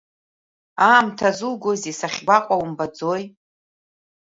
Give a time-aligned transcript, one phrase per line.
[0.89, 3.23] Аамҭа зугозеи, сахьгәаҟуа умбаӡои.